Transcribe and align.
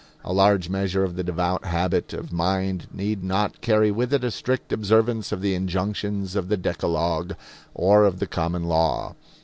A 0.23 0.33
large 0.33 0.67
measure 0.67 1.03
of 1.03 1.15
the 1.15 1.21
devout 1.23 1.63
habit 1.63 2.11
of 2.11 2.33
mind 2.33 2.87
need 2.91 3.23
not 3.23 3.61
carry 3.61 3.91
with 3.91 4.11
it 4.15 4.23
a 4.23 4.31
strict 4.31 4.73
observance 4.73 5.31
of 5.31 5.41
the 5.41 5.53
injunctions 5.53 6.35
of 6.35 6.47
the 6.49 6.57
Decalogue 6.57 7.33
or 7.75 8.05
of 8.05 8.17
the 8.17 8.25
common 8.25 8.63
law. 8.63 9.13